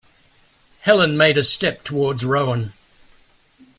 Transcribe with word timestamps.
Helen 0.79 1.15
made 1.15 1.37
a 1.37 1.43
step 1.43 1.83
towards 1.83 2.25
Rowan. 2.25 2.73